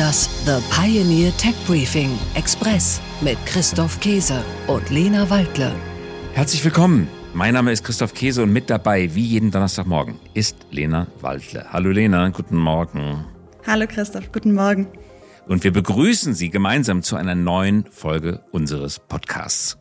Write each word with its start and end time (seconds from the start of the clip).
Das 0.00 0.30
The 0.46 0.62
Pioneer 0.70 1.30
Tech 1.36 1.54
Briefing 1.66 2.18
Express 2.34 3.02
mit 3.20 3.36
Christoph 3.44 4.00
Käse 4.00 4.42
und 4.66 4.88
Lena 4.88 5.28
Waldle. 5.28 5.74
Herzlich 6.32 6.64
willkommen. 6.64 7.06
Mein 7.34 7.52
Name 7.52 7.70
ist 7.70 7.84
Christoph 7.84 8.14
Käse 8.14 8.42
und 8.42 8.50
mit 8.50 8.70
dabei, 8.70 9.14
wie 9.14 9.26
jeden 9.26 9.50
Donnerstagmorgen, 9.50 10.18
ist 10.32 10.56
Lena 10.70 11.06
Waldle. 11.20 11.66
Hallo 11.70 11.90
Lena, 11.90 12.30
guten 12.30 12.56
Morgen. 12.56 13.26
Hallo 13.66 13.84
Christoph, 13.86 14.32
guten 14.32 14.54
Morgen. 14.54 14.88
Und 15.46 15.64
wir 15.64 15.70
begrüßen 15.70 16.32
Sie 16.32 16.48
gemeinsam 16.48 17.02
zu 17.02 17.16
einer 17.16 17.34
neuen 17.34 17.84
Folge 17.90 18.40
unseres 18.52 19.00
Podcasts. 19.00 19.76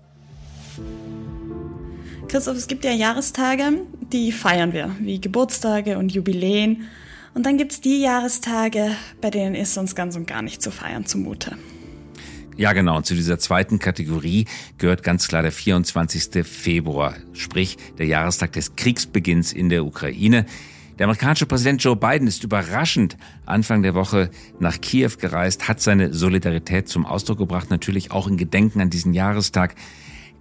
Christoph, 2.28 2.58
es 2.58 2.68
gibt 2.68 2.84
ja 2.84 2.92
Jahrestage, 2.92 3.72
die 4.12 4.34
feiern 4.34 4.74
wir, 4.74 4.94
wie 5.00 5.22
Geburtstage 5.22 5.98
und 5.98 6.12
Jubiläen. 6.12 6.90
Und 7.34 7.46
dann 7.46 7.57
gibt 7.57 7.71
es 7.71 7.82
die 7.82 8.01
Jahrestage, 8.01 8.92
bei 9.21 9.29
denen 9.29 9.56
ist 9.56 9.78
uns 9.78 9.96
ganz 9.96 10.15
und 10.15 10.28
gar 10.28 10.42
nicht 10.42 10.61
zu 10.61 10.71
feiern 10.71 11.06
zumute. 11.06 11.57
Ja, 12.57 12.74
genau. 12.74 12.97
Und 12.97 13.06
zu 13.06 13.15
dieser 13.15 13.39
zweiten 13.39 13.79
Kategorie 13.79 14.46
gehört 14.78 15.01
ganz 15.01 15.29
klar 15.29 15.42
der 15.42 15.54
24. 15.54 16.46
Februar, 16.46 17.15
sprich 17.32 17.78
der 17.97 18.07
Jahrestag 18.07 18.51
des 18.51 18.75
Kriegsbeginns 18.75 19.54
in 19.54 19.70
der 19.70 19.86
Ukraine. 19.86 20.46
Der 20.97 21.06
amerikanische 21.06 21.46
Präsident 21.46 21.82
Joe 21.82 21.96
Biden 21.96 22.28
ist 22.28 22.43
überraschend 22.43 23.15
Anfang 23.46 23.82
der 23.82 23.93
Woche 23.96 24.29
nach 24.59 24.82
Kiew 24.82 25.11
gereist, 25.18 25.70
hat 25.70 25.79
seine 25.79 26.14
Solidarität 26.14 26.89
zum 26.89 27.06
Ausdruck 27.06 27.37
gebracht, 27.37 27.70
natürlich 27.70 28.11
auch 28.11 28.28
in 28.28 28.36
Gedenken 28.36 28.82
an 28.82 28.89
diesen 28.89 29.14
Jahrestag. 29.14 29.75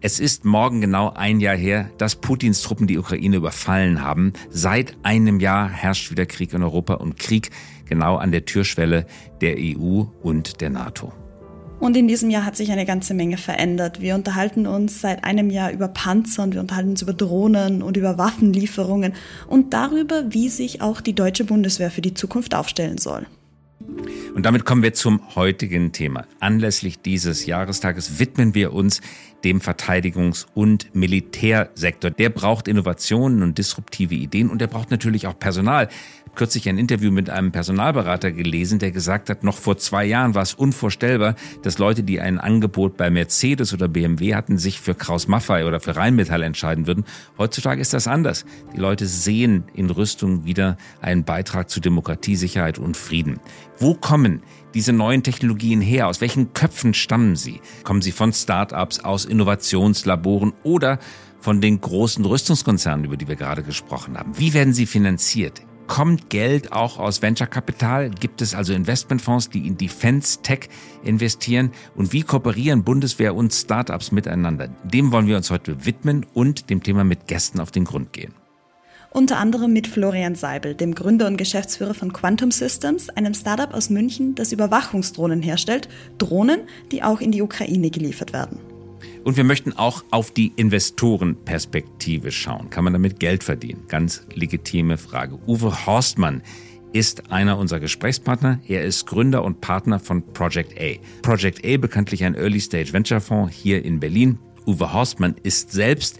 Es 0.00 0.20
ist 0.20 0.44
morgen 0.44 0.80
genau 0.80 1.12
ein 1.12 1.40
Jahr 1.40 1.56
her, 1.56 1.90
dass 1.98 2.14
Putins 2.14 2.62
Truppen 2.62 2.86
die 2.86 2.98
Ukraine 2.98 3.34
überfallen 3.34 4.00
haben. 4.00 4.32
Seit 4.48 4.96
einem 5.02 5.40
Jahr 5.40 5.68
herrscht 5.68 6.12
wieder 6.12 6.24
Krieg 6.24 6.52
in 6.52 6.62
Europa 6.62 6.94
und 6.94 7.18
Krieg 7.18 7.50
genau 7.84 8.14
an 8.14 8.30
der 8.30 8.44
Türschwelle 8.44 9.06
der 9.40 9.56
EU 9.58 10.04
und 10.22 10.60
der 10.60 10.70
NATO. 10.70 11.12
Und 11.80 11.96
in 11.96 12.06
diesem 12.06 12.30
Jahr 12.30 12.44
hat 12.44 12.56
sich 12.56 12.70
eine 12.70 12.86
ganze 12.86 13.12
Menge 13.12 13.38
verändert. 13.38 14.00
Wir 14.00 14.14
unterhalten 14.14 14.68
uns 14.68 15.00
seit 15.00 15.24
einem 15.24 15.50
Jahr 15.50 15.72
über 15.72 15.88
Panzer 15.88 16.44
und 16.44 16.54
wir 16.54 16.60
unterhalten 16.60 16.90
uns 16.90 17.02
über 17.02 17.12
Drohnen 17.12 17.82
und 17.82 17.96
über 17.96 18.18
Waffenlieferungen 18.18 19.14
und 19.48 19.74
darüber, 19.74 20.26
wie 20.28 20.48
sich 20.48 20.80
auch 20.80 21.00
die 21.00 21.14
deutsche 21.14 21.44
Bundeswehr 21.44 21.90
für 21.90 22.02
die 22.02 22.14
Zukunft 22.14 22.54
aufstellen 22.54 22.98
soll. 22.98 23.26
Und 24.38 24.46
damit 24.46 24.64
kommen 24.64 24.84
wir 24.84 24.94
zum 24.94 25.34
heutigen 25.34 25.90
Thema. 25.90 26.24
Anlässlich 26.38 27.00
dieses 27.00 27.44
Jahrestages 27.44 28.20
widmen 28.20 28.54
wir 28.54 28.72
uns 28.72 29.00
dem 29.42 29.60
Verteidigungs- 29.60 30.46
und 30.54 30.94
Militärsektor. 30.94 32.12
Der 32.12 32.30
braucht 32.30 32.68
Innovationen 32.68 33.42
und 33.42 33.58
disruptive 33.58 34.14
Ideen 34.14 34.48
und 34.48 34.60
der 34.60 34.68
braucht 34.68 34.92
natürlich 34.92 35.26
auch 35.26 35.36
Personal 35.36 35.88
kürzlich 36.38 36.68
ein 36.68 36.78
Interview 36.78 37.10
mit 37.10 37.30
einem 37.30 37.50
Personalberater 37.50 38.30
gelesen, 38.30 38.78
der 38.78 38.92
gesagt 38.92 39.28
hat, 39.28 39.42
noch 39.42 39.56
vor 39.56 39.76
zwei 39.76 40.04
Jahren 40.04 40.36
war 40.36 40.42
es 40.42 40.54
unvorstellbar, 40.54 41.34
dass 41.62 41.78
Leute, 41.78 42.04
die 42.04 42.20
ein 42.20 42.38
Angebot 42.38 42.96
bei 42.96 43.10
Mercedes 43.10 43.74
oder 43.74 43.88
BMW 43.88 44.36
hatten, 44.36 44.56
sich 44.56 44.80
für 44.80 44.94
Kraus 44.94 45.26
Maffei 45.26 45.66
oder 45.66 45.80
für 45.80 45.96
Rheinmetall 45.96 46.44
entscheiden 46.44 46.86
würden. 46.86 47.04
Heutzutage 47.38 47.80
ist 47.80 47.92
das 47.92 48.06
anders. 48.06 48.44
Die 48.72 48.78
Leute 48.78 49.08
sehen 49.08 49.64
in 49.74 49.90
Rüstung 49.90 50.44
wieder 50.44 50.76
einen 51.00 51.24
Beitrag 51.24 51.70
zu 51.70 51.80
Demokratie, 51.80 52.36
Sicherheit 52.36 52.78
und 52.78 52.96
Frieden. 52.96 53.40
Wo 53.76 53.94
kommen 53.94 54.27
diese 54.74 54.92
neuen 54.92 55.22
Technologien 55.22 55.80
her? 55.80 56.08
Aus 56.08 56.20
welchen 56.20 56.52
Köpfen 56.52 56.94
stammen 56.94 57.36
sie? 57.36 57.60
Kommen 57.84 58.02
sie 58.02 58.12
von 58.12 58.32
Start-ups, 58.32 59.00
aus 59.00 59.24
Innovationslaboren 59.24 60.52
oder 60.62 60.98
von 61.40 61.60
den 61.60 61.80
großen 61.80 62.24
Rüstungskonzernen, 62.24 63.04
über 63.04 63.16
die 63.16 63.28
wir 63.28 63.36
gerade 63.36 63.62
gesprochen 63.62 64.18
haben? 64.18 64.38
Wie 64.38 64.54
werden 64.54 64.72
sie 64.72 64.86
finanziert? 64.86 65.62
Kommt 65.88 66.28
Geld 66.28 66.72
auch 66.72 66.98
aus 66.98 67.22
Venture 67.22 67.46
Capital? 67.46 68.10
Gibt 68.10 68.42
es 68.42 68.54
also 68.54 68.74
Investmentfonds, 68.74 69.48
die 69.48 69.66
in 69.66 69.78
Defense 69.78 70.42
Tech 70.42 70.68
investieren? 71.02 71.70
Und 71.96 72.12
wie 72.12 72.22
kooperieren 72.22 72.84
Bundeswehr 72.84 73.34
und 73.34 73.54
Startups 73.54 74.12
miteinander? 74.12 74.68
Dem 74.84 75.12
wollen 75.12 75.26
wir 75.26 75.38
uns 75.38 75.50
heute 75.50 75.86
widmen 75.86 76.26
und 76.34 76.68
dem 76.68 76.82
Thema 76.82 77.04
mit 77.04 77.26
Gästen 77.26 77.58
auf 77.58 77.70
den 77.70 77.84
Grund 77.84 78.12
gehen. 78.12 78.34
Unter 79.10 79.38
anderem 79.38 79.72
mit 79.72 79.86
Florian 79.86 80.34
Seibel, 80.34 80.74
dem 80.74 80.94
Gründer 80.94 81.26
und 81.26 81.38
Geschäftsführer 81.38 81.94
von 81.94 82.12
Quantum 82.12 82.50
Systems, 82.50 83.08
einem 83.08 83.32
Startup 83.32 83.72
aus 83.72 83.88
München, 83.88 84.34
das 84.34 84.52
Überwachungsdrohnen 84.52 85.40
herstellt. 85.40 85.88
Drohnen, 86.18 86.60
die 86.92 87.02
auch 87.02 87.20
in 87.20 87.32
die 87.32 87.40
Ukraine 87.40 87.90
geliefert 87.90 88.34
werden. 88.34 88.58
Und 89.24 89.36
wir 89.36 89.44
möchten 89.44 89.72
auch 89.72 90.04
auf 90.10 90.30
die 90.30 90.52
Investorenperspektive 90.56 92.30
schauen. 92.30 92.68
Kann 92.70 92.84
man 92.84 92.92
damit 92.92 93.18
Geld 93.18 93.44
verdienen? 93.44 93.84
Ganz 93.88 94.26
legitime 94.34 94.98
Frage. 94.98 95.38
Uwe 95.46 95.86
Horstmann 95.86 96.42
ist 96.92 97.30
einer 97.30 97.58
unserer 97.58 97.80
Gesprächspartner. 97.80 98.60
Er 98.66 98.84
ist 98.84 99.06
Gründer 99.06 99.42
und 99.44 99.60
Partner 99.60 99.98
von 99.98 100.22
Project 100.32 100.78
A. 100.80 100.98
Project 101.22 101.64
A 101.64 101.76
bekanntlich 101.78 102.24
ein 102.24 102.34
Early 102.34 102.60
Stage 102.60 102.92
Venture 102.92 103.20
Fonds 103.20 103.54
hier 103.54 103.84
in 103.84 104.00
Berlin. 104.00 104.38
Uwe 104.66 104.92
Horstmann 104.92 105.34
ist 105.42 105.72
selbst 105.72 106.18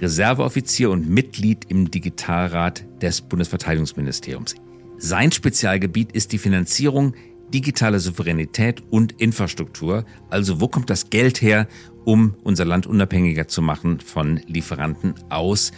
Reserveoffizier 0.00 0.90
und 0.90 1.08
Mitglied 1.08 1.66
im 1.68 1.90
Digitalrat 1.90 2.84
des 3.02 3.20
Bundesverteidigungsministeriums. 3.20 4.54
Sein 4.98 5.32
Spezialgebiet 5.32 6.12
ist 6.12 6.32
die 6.32 6.38
Finanzierung 6.38 7.14
digitale 7.52 8.00
Souveränität 8.00 8.82
und 8.90 9.20
Infrastruktur. 9.20 10.04
Also 10.30 10.60
wo 10.60 10.68
kommt 10.68 10.90
das 10.90 11.10
Geld 11.10 11.42
her, 11.42 11.66
um 12.04 12.34
unser 12.44 12.64
Land 12.64 12.86
unabhängiger 12.86 13.48
zu 13.48 13.62
machen 13.62 14.00
von 14.00 14.40
Lieferanten 14.46 15.14
aus 15.28 15.72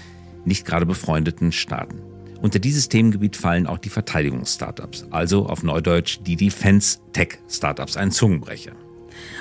nicht 0.45 0.67
gerade 0.67 0.87
befreundeten 0.87 1.53
Staaten. 1.53 2.01
Unter 2.41 2.59
dieses 2.59 2.89
Themengebiet 2.89 3.37
fallen 3.37 3.69
auch 3.69 3.79
die 3.79 3.89
Verteidigungsstartups, 3.89 5.07
also 5.11 5.47
auf 5.47 5.63
Neudeutsch 5.63 6.19
die 6.27 6.35
Defense-Tech-Startups, 6.35 7.97
ein 7.97 8.11
Zungenbrecher. 8.11 8.73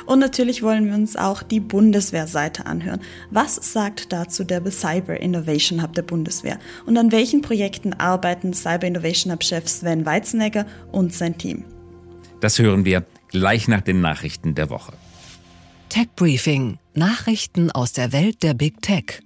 Und 0.06 0.20
natürlich 0.20 0.64
wollen 0.64 0.88
wir 0.88 0.96
uns 0.96 1.16
auch 1.16 1.44
die 1.44 1.60
Bundeswehrseite 1.60 2.66
anhören. 2.66 3.02
Was 3.30 3.56
sagt 3.56 4.12
dazu 4.12 4.44
der 4.44 4.62
Cyber 4.72 5.20
Innovation 5.20 5.82
Hub 5.82 5.94
der 5.94 6.04
Bundeswehr? 6.04 6.60
Und 6.86 6.98
an 6.98 7.12
welchen 7.12 7.42
Projekten 7.42 7.94
arbeiten 7.94 8.54
Cyber 8.54 8.88
Innovation 8.88 9.32
Hub 9.34 9.44
Chef 9.44 9.68
Sven 9.68 10.06
Weizenegger 10.06 10.66
und 10.92 11.14
sein 11.14 11.38
Team? 11.38 11.66
Das 12.40 12.60
hören 12.60 12.86
wir 12.86 13.06
gleich 13.30 13.68
nach 13.68 13.82
den 13.82 14.02
Nachrichten 14.02 14.56
der 14.56 14.70
Woche. 14.70 14.94
Tech 15.90 16.08
Briefing. 16.16 16.78
Nachrichten 16.94 17.72
aus 17.72 17.94
der 17.94 18.12
Welt 18.14 18.44
der 18.44 18.54
Big 18.54 18.82
Tech. 18.82 19.22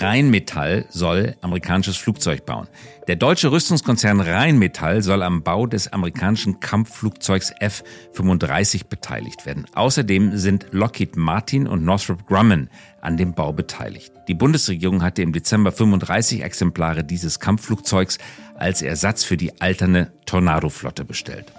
Rheinmetall 0.00 0.86
soll 0.88 1.36
amerikanisches 1.42 1.98
Flugzeug 1.98 2.46
bauen. 2.46 2.66
Der 3.08 3.16
deutsche 3.16 3.52
Rüstungskonzern 3.52 4.20
Rheinmetall 4.20 5.02
soll 5.02 5.22
am 5.22 5.42
Bau 5.42 5.66
des 5.66 5.92
amerikanischen 5.92 6.60
Kampfflugzeugs 6.60 7.52
F-35 7.60 8.88
beteiligt 8.88 9.44
werden. 9.44 9.66
Außerdem 9.74 10.38
sind 10.38 10.68
Lockheed 10.70 11.16
Martin 11.16 11.66
und 11.66 11.84
Northrop 11.84 12.26
Grumman 12.26 12.70
an 13.02 13.16
dem 13.16 13.34
Bau 13.34 13.52
beteiligt. 13.52 14.12
Die 14.28 14.34
Bundesregierung 14.34 15.02
hatte 15.02 15.20
im 15.22 15.32
Dezember 15.32 15.72
35 15.72 16.42
Exemplare 16.42 17.04
dieses 17.04 17.38
Kampfflugzeugs 17.38 18.18
als 18.54 18.80
Ersatz 18.80 19.24
für 19.24 19.36
die 19.36 19.60
alterne 19.60 20.12
Tornado-Flotte 20.24 21.04
bestellt. 21.04 21.52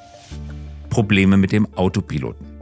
Probleme 0.89 1.37
mit 1.37 1.51
dem 1.51 1.71
Autopiloten. 1.75 2.52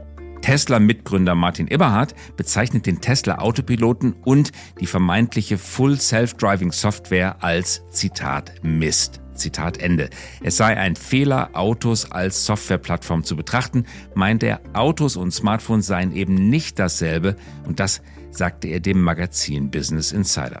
Tesla-Mitgründer 0.42 1.34
Martin 1.34 1.68
Eberhard 1.68 2.14
bezeichnet 2.36 2.84
den 2.86 3.00
Tesla-Autopiloten 3.00 4.12
und 4.24 4.52
die 4.80 4.86
vermeintliche 4.86 5.56
Full 5.56 5.98
Self-Driving 5.98 6.72
Software 6.72 7.42
als 7.42 7.82
Zitat 7.90 8.52
Mist. 8.62 9.20
Zitat 9.34 9.78
Ende. 9.78 10.10
Es 10.42 10.58
sei 10.58 10.76
ein 10.76 10.94
Fehler, 10.94 11.50
Autos 11.54 12.10
als 12.10 12.44
Softwareplattform 12.44 13.24
zu 13.24 13.34
betrachten, 13.34 13.84
meint 14.14 14.42
er, 14.42 14.60
Autos 14.74 15.16
und 15.16 15.32
Smartphones 15.32 15.86
seien 15.86 16.14
eben 16.14 16.34
nicht 16.50 16.78
dasselbe 16.78 17.36
und 17.66 17.80
das 17.80 18.02
sagte 18.30 18.68
er 18.68 18.80
dem 18.80 19.00
Magazin 19.00 19.70
Business 19.70 20.12
Insider. 20.12 20.60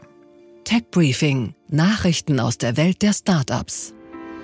Tech 0.64 0.84
Briefing. 0.90 1.54
Nachrichten 1.68 2.40
aus 2.40 2.56
der 2.56 2.76
Welt 2.76 3.02
der 3.02 3.12
Startups. 3.12 3.94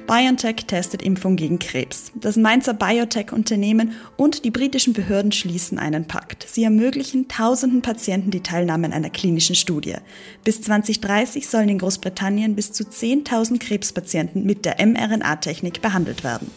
BioNTech 0.09 0.65
testet 0.67 1.03
Impfung 1.03 1.37
gegen 1.37 1.59
Krebs. 1.59 2.13
Das 2.15 2.37
Mainzer 2.37 2.73
Biotech-Unternehmen 2.73 3.93
und 4.17 4.47
die 4.47 4.51
britischen 4.51 4.95
Behörden 4.95 5.33
schließen 5.33 5.79
einen 5.79 6.07
Pakt. 6.07 6.47
Sie 6.49 6.65
ermöglichen 6.65 7.29
tausenden 7.29 7.83
Patienten 7.83 8.31
die 8.31 8.43
Teilnahme 8.43 8.87
an 8.87 8.95
einer 8.95 9.11
klinischen 9.11 9.55
Studie. 9.55 9.97
Bis 10.45 10.63
2030 10.63 11.47
sollen 11.47 11.69
in 11.69 11.77
Großbritannien 11.77 12.57
bis 12.57 12.73
zu 12.73 12.85
10.000 12.85 13.59
Krebspatienten 13.59 14.47
mit 14.47 14.65
der 14.65 14.77
mRNA-Technik 14.85 15.83
behandelt 15.83 16.25
werden. 16.25 16.51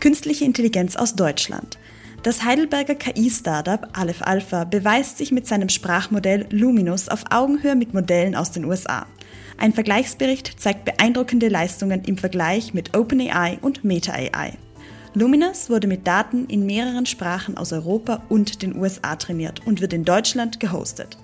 Künstliche 0.00 0.46
Intelligenz 0.46 0.96
aus 0.96 1.14
Deutschland. 1.14 1.76
Das 2.22 2.42
Heidelberger 2.42 2.94
KI-Startup 2.94 3.86
Aleph 3.92 4.22
Alpha 4.22 4.64
beweist 4.64 5.18
sich 5.18 5.30
mit 5.30 5.46
seinem 5.46 5.68
Sprachmodell 5.68 6.46
Luminous 6.48 7.10
auf 7.10 7.24
Augenhöhe 7.30 7.76
mit 7.76 7.92
Modellen 7.92 8.34
aus 8.34 8.50
den 8.50 8.64
USA. 8.64 9.06
Ein 9.58 9.72
Vergleichsbericht 9.72 10.60
zeigt 10.60 10.84
beeindruckende 10.84 11.48
Leistungen 11.48 12.04
im 12.04 12.18
Vergleich 12.18 12.74
mit 12.74 12.96
OpenAI 12.96 13.58
und 13.62 13.84
MetaAI. 13.84 14.52
Luminous 15.14 15.70
wurde 15.70 15.86
mit 15.86 16.06
Daten 16.06 16.44
in 16.46 16.66
mehreren 16.66 17.06
Sprachen 17.06 17.56
aus 17.56 17.72
Europa 17.72 18.22
und 18.28 18.62
den 18.62 18.76
USA 18.76 19.16
trainiert 19.16 19.66
und 19.66 19.80
wird 19.80 19.94
in 19.94 20.04
Deutschland 20.04 20.60
gehostet. 20.60 21.16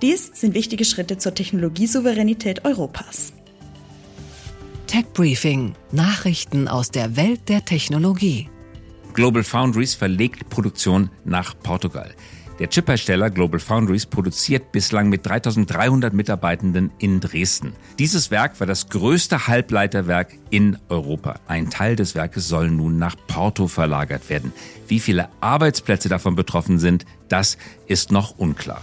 Dies 0.00 0.30
sind 0.32 0.54
wichtige 0.54 0.86
Schritte 0.86 1.18
zur 1.18 1.34
Technologiesouveränität 1.34 2.64
Europas. 2.64 3.34
Tech 4.86 5.04
Briefing: 5.12 5.74
Nachrichten 5.92 6.68
aus 6.68 6.90
der 6.90 7.16
Welt 7.16 7.48
der 7.48 7.64
Technologie. 7.66 8.48
Global 9.12 9.44
Foundries 9.44 9.94
verlegt 9.94 10.48
Produktion 10.48 11.10
nach 11.24 11.54
Portugal. 11.62 12.14
Der 12.60 12.70
Chiphersteller 12.70 13.30
Global 13.30 13.58
Foundries 13.58 14.06
produziert 14.06 14.70
bislang 14.70 15.08
mit 15.08 15.26
3300 15.26 16.14
Mitarbeitenden 16.14 16.92
in 16.98 17.18
Dresden. 17.18 17.72
Dieses 17.98 18.30
Werk 18.30 18.60
war 18.60 18.66
das 18.68 18.88
größte 18.88 19.48
Halbleiterwerk 19.48 20.34
in 20.50 20.78
Europa. 20.88 21.40
Ein 21.48 21.68
Teil 21.68 21.96
des 21.96 22.14
Werkes 22.14 22.46
soll 22.46 22.70
nun 22.70 22.96
nach 22.96 23.16
Porto 23.26 23.66
verlagert 23.66 24.30
werden. 24.30 24.52
Wie 24.86 25.00
viele 25.00 25.30
Arbeitsplätze 25.40 26.08
davon 26.08 26.36
betroffen 26.36 26.78
sind, 26.78 27.06
das 27.28 27.58
ist 27.88 28.12
noch 28.12 28.38
unklar. 28.38 28.82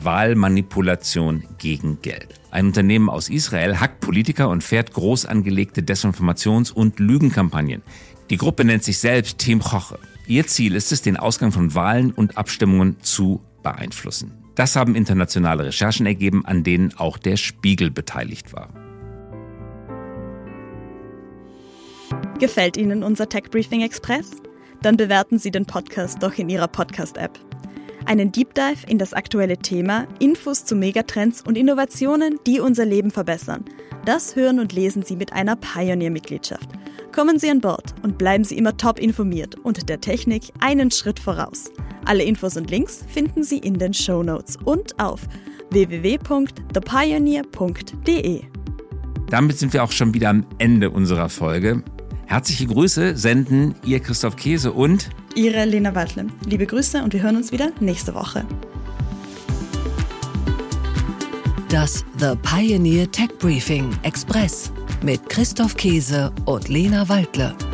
Wahlmanipulation 0.00 1.42
gegen 1.58 2.00
Geld. 2.00 2.28
Ein 2.52 2.66
Unternehmen 2.66 3.10
aus 3.10 3.28
Israel 3.28 3.80
hackt 3.80 3.98
Politiker 3.98 4.48
und 4.48 4.62
fährt 4.62 4.92
groß 4.92 5.26
angelegte 5.26 5.82
Desinformations- 5.82 6.72
und 6.72 7.00
Lügenkampagnen. 7.00 7.82
Die 8.30 8.36
Gruppe 8.36 8.64
nennt 8.64 8.84
sich 8.84 8.98
selbst 8.98 9.38
Team 9.38 9.58
Choche. 9.58 9.98
Ihr 10.28 10.46
Ziel 10.46 10.76
ist 10.76 10.92
es, 10.92 11.00
den 11.00 11.16
Ausgang 11.16 11.52
von 11.52 11.74
Wahlen 11.74 12.12
und 12.12 12.36
Abstimmungen 12.36 13.00
zu 13.00 13.40
beeinflussen. 13.62 14.34
Das 14.56 14.76
haben 14.76 14.94
internationale 14.94 15.64
Recherchen 15.64 16.04
ergeben, 16.04 16.44
an 16.44 16.62
denen 16.62 16.92
auch 16.98 17.16
der 17.16 17.38
Spiegel 17.38 17.90
beteiligt 17.90 18.52
war. 18.52 18.68
Gefällt 22.38 22.76
Ihnen 22.76 23.02
unser 23.02 23.30
Tech 23.30 23.44
Briefing 23.50 23.80
Express? 23.80 24.32
Dann 24.82 24.98
bewerten 24.98 25.38
Sie 25.38 25.50
den 25.50 25.64
Podcast 25.64 26.22
doch 26.22 26.34
in 26.36 26.50
Ihrer 26.50 26.68
Podcast-App. 26.68 27.40
Einen 28.04 28.30
Deep 28.30 28.52
Dive 28.52 28.86
in 28.86 28.98
das 28.98 29.14
aktuelle 29.14 29.56
Thema, 29.56 30.06
Infos 30.20 30.66
zu 30.66 30.76
Megatrends 30.76 31.40
und 31.40 31.56
Innovationen, 31.56 32.38
die 32.46 32.60
unser 32.60 32.84
Leben 32.84 33.10
verbessern. 33.10 33.64
Das 34.04 34.36
hören 34.36 34.60
und 34.60 34.74
lesen 34.74 35.02
Sie 35.04 35.16
mit 35.16 35.32
einer 35.32 35.56
Pioneer-Mitgliedschaft. 35.56 36.68
Kommen 37.18 37.38
Sie 37.40 37.50
an 37.50 37.60
Bord 37.60 37.96
und 38.04 38.16
bleiben 38.16 38.44
Sie 38.44 38.56
immer 38.56 38.76
top 38.76 39.00
informiert 39.00 39.56
und 39.64 39.88
der 39.88 40.00
Technik 40.00 40.52
einen 40.60 40.92
Schritt 40.92 41.18
voraus. 41.18 41.72
Alle 42.04 42.22
Infos 42.22 42.56
und 42.56 42.70
Links 42.70 43.04
finden 43.08 43.42
Sie 43.42 43.58
in 43.58 43.76
den 43.76 43.92
Show 43.92 44.22
Notes 44.22 44.56
und 44.64 44.96
auf 45.00 45.22
www.thepioneer.de. 45.70 48.42
Damit 49.30 49.58
sind 49.58 49.72
wir 49.72 49.82
auch 49.82 49.90
schon 49.90 50.14
wieder 50.14 50.30
am 50.30 50.46
Ende 50.58 50.90
unserer 50.90 51.28
Folge. 51.28 51.82
Herzliche 52.26 52.68
Grüße 52.68 53.16
senden 53.16 53.74
Ihr 53.84 53.98
Christoph 53.98 54.36
Käse 54.36 54.70
und 54.70 55.10
Ihre 55.34 55.64
Lena 55.64 55.96
Waldle. 55.96 56.28
Liebe 56.46 56.66
Grüße 56.66 57.02
und 57.02 57.14
wir 57.14 57.22
hören 57.24 57.34
uns 57.34 57.50
wieder 57.50 57.72
nächste 57.80 58.14
Woche. 58.14 58.46
Das 61.68 62.04
The 62.18 62.36
Pioneer 62.42 63.10
Tech 63.10 63.30
Briefing 63.40 63.90
Express 64.04 64.70
mit 65.02 65.28
Christoph 65.28 65.76
Käse 65.76 66.32
und 66.44 66.68
Lena 66.68 67.08
Waldle. 67.08 67.67